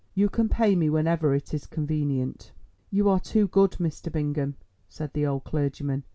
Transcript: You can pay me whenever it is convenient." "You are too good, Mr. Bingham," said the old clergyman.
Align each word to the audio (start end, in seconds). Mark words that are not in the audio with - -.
You 0.15 0.29
can 0.29 0.49
pay 0.49 0.75
me 0.75 0.89
whenever 0.89 1.35
it 1.35 1.53
is 1.53 1.67
convenient." 1.67 2.53
"You 2.89 3.07
are 3.07 3.19
too 3.19 3.47
good, 3.47 3.73
Mr. 3.73 4.11
Bingham," 4.11 4.55
said 4.89 5.13
the 5.13 5.27
old 5.27 5.43
clergyman. 5.43 6.05